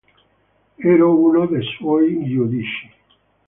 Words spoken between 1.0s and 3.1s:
uno dei suoi giudici.